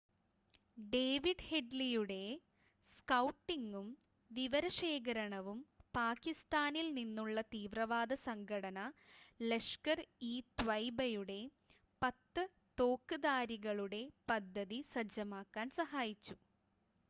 [0.77, 2.21] David ഹെഡ്‌ലിയുടെ
[2.91, 3.89] സ്‌കൗട്ടിങ്ങും
[4.31, 5.59] വിവരശേഖരണവും
[5.95, 8.79] പാകിസ്ഥാനിൽ നിന്നുള്ള തീവ്രവാദ സംഘടന
[9.43, 11.39] ലഷ്കർ-ഇ-ത്വയ്യിബയുടെ
[12.01, 12.47] 10
[12.77, 16.37] തോക്ക്ധാരികളുടെ പദ്ധതി സജ്ജമാക്കാൻ സഹായിച്ചു